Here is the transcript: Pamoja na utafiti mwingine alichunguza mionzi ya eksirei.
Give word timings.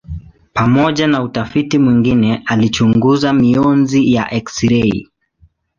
Pamoja 0.53 1.07
na 1.07 1.23
utafiti 1.23 1.79
mwingine 1.79 2.41
alichunguza 2.45 3.33
mionzi 3.33 4.13
ya 4.13 4.33
eksirei. 4.33 5.07